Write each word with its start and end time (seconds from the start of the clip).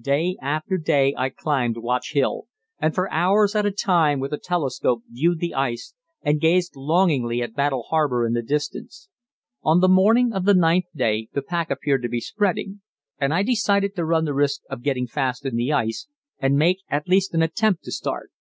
Day 0.00 0.36
after 0.42 0.78
day 0.78 1.14
I 1.16 1.28
climbed 1.28 1.76
Watch 1.76 2.12
Hill, 2.12 2.48
and 2.80 2.92
for 2.92 3.08
hours 3.12 3.54
at 3.54 3.64
a 3.66 3.70
time 3.70 4.18
with 4.18 4.32
a 4.32 4.36
telescope 4.36 5.04
viewed 5.08 5.38
the 5.38 5.54
ice 5.54 5.94
and 6.22 6.40
gazed 6.40 6.74
longingly 6.74 7.40
at 7.40 7.54
Battle 7.54 7.84
Harbour 7.84 8.26
in 8.26 8.32
the 8.32 8.42
distance. 8.42 9.08
On 9.62 9.78
the 9.78 9.88
morning 9.88 10.32
of 10.32 10.44
the 10.44 10.54
ninth 10.54 10.86
day 10.92 11.28
the 11.34 11.40
pack 11.42 11.70
appeared 11.70 12.02
to 12.02 12.08
be 12.08 12.18
spreading, 12.20 12.80
and 13.20 13.32
I 13.32 13.44
decided 13.44 13.94
to 13.94 14.04
run 14.04 14.24
the 14.24 14.34
risk 14.34 14.62
of 14.68 14.82
getting 14.82 15.06
fast 15.06 15.46
in 15.46 15.54
the 15.54 15.72
ice, 15.72 16.08
and 16.40 16.56
make 16.56 16.80
at 16.88 17.06
least 17.06 17.32
an 17.32 17.42
attempt 17.42 17.84
to 17.84 17.92
start. 17.92 18.32